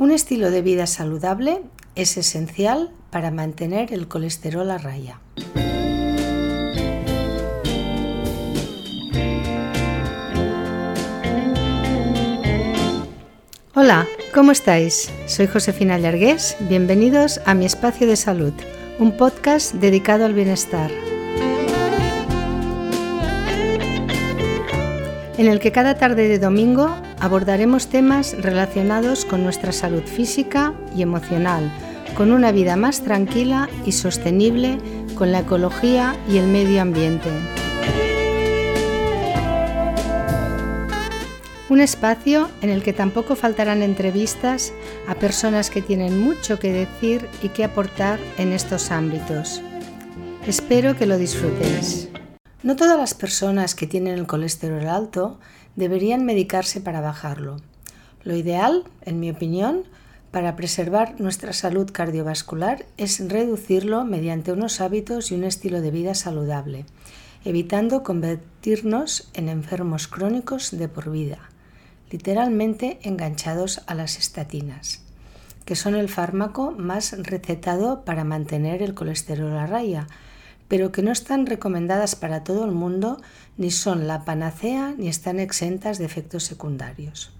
[0.00, 1.60] Un estilo de vida saludable
[1.94, 5.20] es esencial para mantener el colesterol a raya.
[13.74, 15.12] Hola, ¿cómo estáis?
[15.26, 18.54] Soy Josefina Llargués, bienvenidos a mi espacio de salud,
[18.98, 20.90] un podcast dedicado al bienestar.
[25.36, 31.02] En el que cada tarde de domingo abordaremos temas relacionados con nuestra salud física y
[31.02, 31.70] emocional,
[32.16, 34.78] con una vida más tranquila y sostenible
[35.14, 37.28] con la ecología y el medio ambiente.
[41.68, 44.72] Un espacio en el que tampoco faltarán entrevistas
[45.06, 49.62] a personas que tienen mucho que decir y que aportar en estos ámbitos.
[50.48, 52.08] Espero que lo disfrutéis.
[52.62, 55.38] No todas las personas que tienen el colesterol alto
[55.76, 57.56] deberían medicarse para bajarlo.
[58.22, 59.84] Lo ideal, en mi opinión,
[60.30, 66.14] para preservar nuestra salud cardiovascular es reducirlo mediante unos hábitos y un estilo de vida
[66.14, 66.84] saludable,
[67.44, 71.38] evitando convertirnos en enfermos crónicos de por vida,
[72.10, 75.02] literalmente enganchados a las estatinas,
[75.64, 80.06] que son el fármaco más recetado para mantener el colesterol a raya,
[80.70, 83.20] pero que no están recomendadas para todo el mundo,
[83.56, 87.32] ni son la panacea, ni están exentas de efectos secundarios.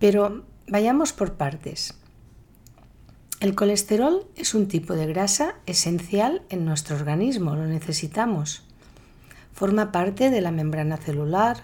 [0.00, 1.94] Pero vayamos por partes.
[3.38, 8.64] El colesterol es un tipo de grasa esencial en nuestro organismo, lo necesitamos.
[9.52, 11.58] Forma parte de la membrana celular,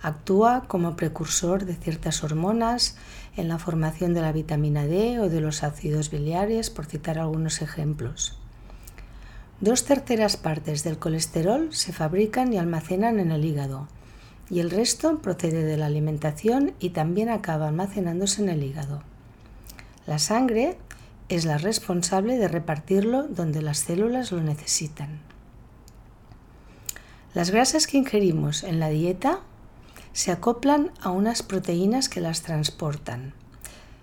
[0.00, 2.96] actúa como precursor de ciertas hormonas
[3.36, 7.60] en la formación de la vitamina D o de los ácidos biliares, por citar algunos
[7.60, 8.38] ejemplos.
[9.60, 13.88] Dos terceras partes del colesterol se fabrican y almacenan en el hígado
[14.50, 19.02] y el resto procede de la alimentación y también acaba almacenándose en el hígado.
[20.06, 20.76] La sangre
[21.30, 25.20] es la responsable de repartirlo donde las células lo necesitan.
[27.32, 29.40] Las grasas que ingerimos en la dieta
[30.12, 33.32] se acoplan a unas proteínas que las transportan.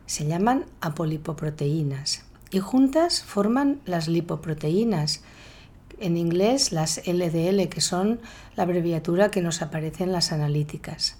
[0.08, 5.24] Se llaman apolipoproteínas y juntas forman las lipoproteínas
[6.00, 8.20] en inglés las LDL, que son
[8.56, 11.18] la abreviatura que nos aparece en las analíticas.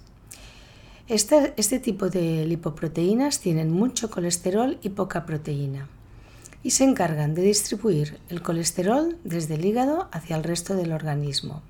[1.06, 5.88] Este, este, tipo de lipoproteínas tienen mucho colesterol y poca proteína
[6.62, 11.62] y se encargan de distribuir el colesterol desde el hígado hacia el resto del organismo.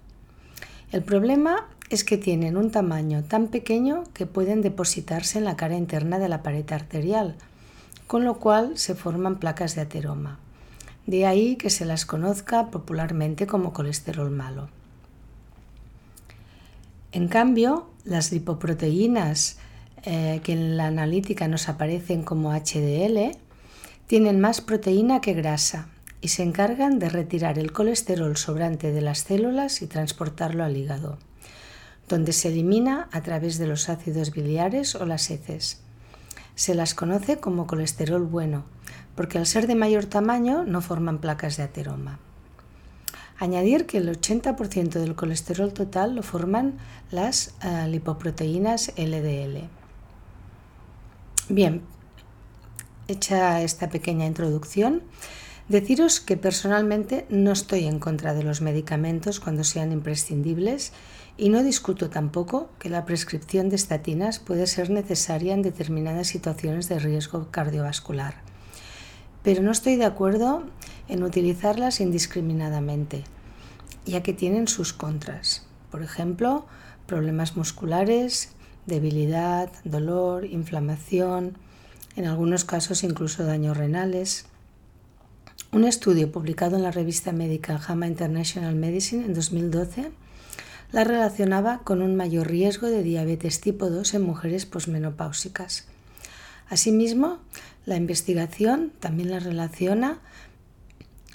[0.93, 5.77] El problema es que tienen un tamaño tan pequeño que pueden depositarse en la cara
[5.77, 7.35] interna de la pared arterial,
[8.07, 10.39] con lo cual se forman placas de ateroma.
[11.07, 14.69] De ahí que se las conozca popularmente como colesterol malo.
[17.13, 19.59] En cambio, las lipoproteínas
[20.05, 23.37] eh, que en la analítica nos aparecen como HDL
[24.07, 25.89] tienen más proteína que grasa
[26.21, 31.19] y se encargan de retirar el colesterol sobrante de las células y transportarlo al hígado,
[32.09, 35.81] donde se elimina a través de los ácidos biliares o las heces.
[36.55, 38.65] Se las conoce como colesterol bueno
[39.15, 42.19] porque al ser de mayor tamaño no forman placas de ateroma.
[43.39, 46.79] Añadir que el 80% del colesterol total lo forman
[47.11, 49.69] las eh, lipoproteínas LDL.
[51.49, 51.83] Bien,
[53.09, 55.03] hecha esta pequeña introducción,
[55.69, 60.93] deciros que personalmente no estoy en contra de los medicamentos cuando sean imprescindibles
[61.37, 66.89] y no discuto tampoco que la prescripción de estatinas puede ser necesaria en determinadas situaciones
[66.89, 68.45] de riesgo cardiovascular
[69.45, 70.65] pero no estoy de acuerdo
[71.07, 73.25] en utilizarlas indiscriminadamente,
[74.07, 75.67] ya que tienen sus contras.
[75.91, 76.65] Por ejemplo,
[77.07, 78.49] problemas musculares,
[78.87, 81.59] debilidad, dolor, inflamación,
[82.17, 84.47] en algunos casos incluso daños renales.
[85.75, 90.13] Un estudio publicado en la revista médica JAMA International Medicine en 2012
[90.93, 95.87] la relacionaba con un mayor riesgo de diabetes tipo 2 en mujeres posmenopáusicas.
[96.69, 97.39] Asimismo,
[97.87, 100.21] la investigación también la relaciona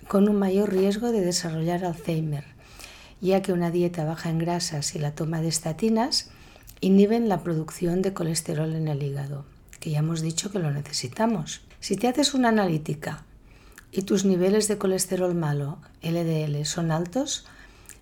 [0.07, 2.45] con un mayor riesgo de desarrollar Alzheimer,
[3.19, 6.31] ya que una dieta baja en grasas y la toma de estatinas
[6.79, 9.43] inhiben la producción de colesterol en el hígado,
[9.81, 11.59] que ya hemos dicho que lo necesitamos.
[11.81, 13.25] Si te haces una analítica
[13.91, 17.45] y tus niveles de colesterol malo, LDL, son altos,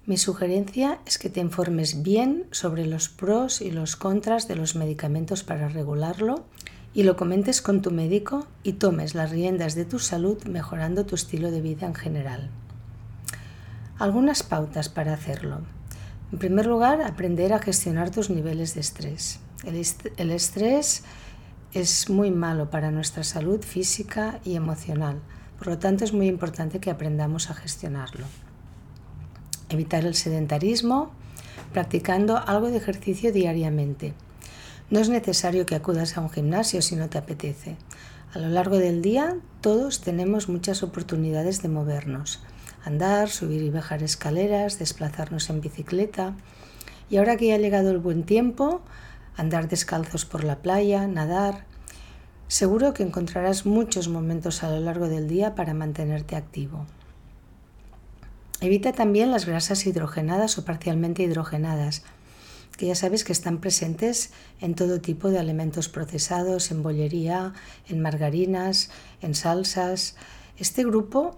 [0.06, 4.76] mi sugerencia es que te informes bien sobre los pros y los contras de los
[4.76, 6.46] medicamentos para regularlo
[6.94, 11.16] y lo comentes con tu médico y tomes las riendas de tu salud mejorando tu
[11.16, 12.50] estilo de vida en general.
[14.00, 15.60] Algunas pautas para hacerlo.
[16.32, 19.40] En primer lugar, aprender a gestionar tus niveles de estrés.
[19.66, 21.04] El, estrés
[21.74, 25.20] es muy malo para nuestra salud física y emocional.
[25.58, 28.26] Por lo tanto, es muy importante que aprendamos a gestionarlo.
[29.70, 31.12] Evitar el sedentarismo,
[31.74, 34.14] practicando algo de ejercicio diariamente.
[34.90, 37.76] No es necesario que acudas a un gimnasio si no te apetece.
[38.34, 42.42] A lo largo del día todos tenemos muchas oportunidades de movernos.
[42.86, 46.36] Andar, subir y bajar escaleras, desplazarnos en bicicleta.
[47.10, 48.82] Y ahora que ya ha llegado el buen tiempo,
[49.36, 51.66] andar descalzos por la playa, nadar.
[52.48, 56.86] Seguro que encontrarás muchos momentos a lo largo del día para mantenerte activo.
[58.62, 62.04] Evita también las grasas hidrogenadas o parcialmente hidrogenadas,
[62.78, 67.54] que ya sabes que están presentes en todo tipo de alimentos procesados, en bollería,
[67.88, 68.92] en margarinas,
[69.22, 70.16] en salsas.
[70.58, 71.38] Este grupo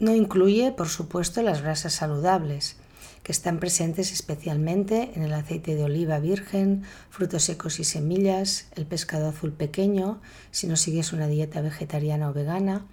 [0.00, 2.76] no incluye, por supuesto, las grasas saludables,
[3.22, 8.86] que están presentes especialmente en el aceite de oliva virgen, frutos secos y semillas, el
[8.86, 10.20] pescado azul pequeño,
[10.50, 12.86] si no sigues una dieta vegetariana o vegana.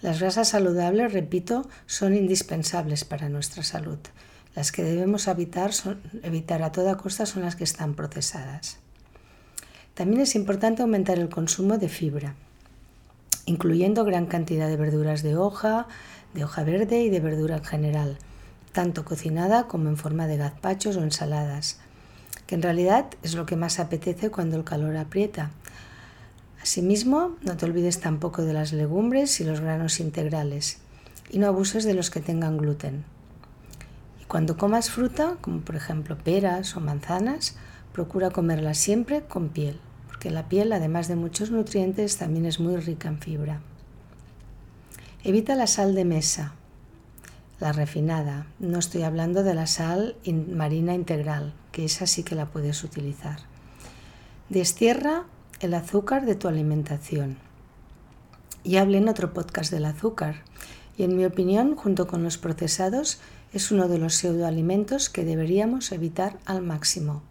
[0.00, 3.98] Las grasas saludables, repito, son indispensables para nuestra salud.
[4.54, 5.72] Las que debemos evitar,
[6.22, 8.78] evitar a toda costa son las que están procesadas.
[9.94, 12.36] También es importante aumentar el consumo de fibra,
[13.46, 15.88] incluyendo gran cantidad de verduras de hoja,
[16.32, 18.18] de hoja verde y de verdura en general
[18.78, 21.80] tanto cocinada como en forma de gazpachos o ensaladas,
[22.46, 25.50] que en realidad es lo que más apetece cuando el calor aprieta.
[26.62, 30.78] Asimismo, no te olvides tampoco de las legumbres y los granos integrales,
[31.28, 33.04] y no abuses de los que tengan gluten.
[34.22, 37.56] Y cuando comas fruta, como por ejemplo peras o manzanas,
[37.92, 42.76] procura comerlas siempre con piel, porque la piel, además de muchos nutrientes, también es muy
[42.76, 43.60] rica en fibra.
[45.24, 46.54] Evita la sal de mesa,
[47.60, 48.46] la refinada.
[48.58, 53.40] No estoy hablando de la sal marina integral, que esa sí que la puedes utilizar.
[54.48, 55.24] Destierra
[55.60, 57.36] el azúcar de tu alimentación.
[58.64, 60.42] Ya hablé en otro podcast del azúcar
[60.96, 63.20] y en mi opinión, junto con los procesados,
[63.52, 67.22] es uno de los pseudoalimentos que deberíamos evitar al máximo.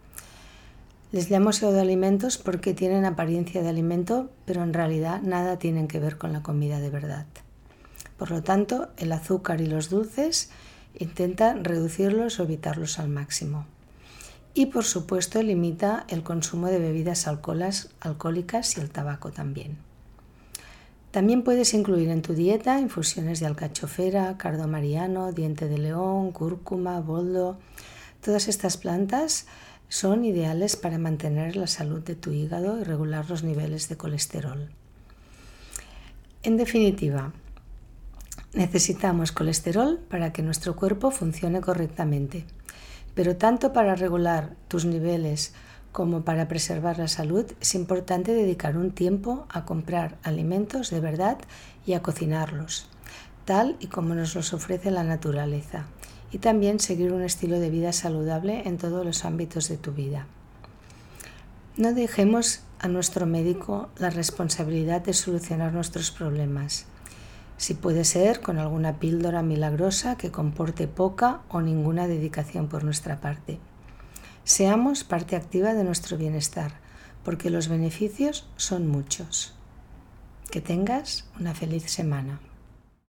[1.10, 6.18] Les llamo pseudoalimentos porque tienen apariencia de alimento, pero en realidad nada tienen que ver
[6.18, 7.26] con la comida de verdad.
[8.18, 10.50] Por lo tanto, el azúcar y los dulces
[10.98, 13.66] intenta reducirlos o evitarlos al máximo.
[14.54, 19.78] Y por supuesto limita el consumo de bebidas alcohólicas y el tabaco también.
[21.12, 27.00] También puedes incluir en tu dieta infusiones de alcachofera, cardo mariano, diente de león, cúrcuma,
[27.00, 27.58] boldo.
[28.20, 29.46] Todas estas plantas
[29.88, 34.68] son ideales para mantener la salud de tu hígado y regular los niveles de colesterol.
[36.42, 37.32] En definitiva,
[38.58, 42.44] Necesitamos colesterol para que nuestro cuerpo funcione correctamente,
[43.14, 45.52] pero tanto para regular tus niveles
[45.92, 51.38] como para preservar la salud es importante dedicar un tiempo a comprar alimentos de verdad
[51.86, 52.88] y a cocinarlos,
[53.44, 55.84] tal y como nos los ofrece la naturaleza,
[56.32, 60.26] y también seguir un estilo de vida saludable en todos los ámbitos de tu vida.
[61.76, 66.86] No dejemos a nuestro médico la responsabilidad de solucionar nuestros problemas
[67.58, 73.20] si puede ser con alguna píldora milagrosa que comporte poca o ninguna dedicación por nuestra
[73.20, 73.58] parte.
[74.44, 76.72] Seamos parte activa de nuestro bienestar,
[77.24, 79.54] porque los beneficios son muchos.
[80.50, 82.40] Que tengas una feliz semana.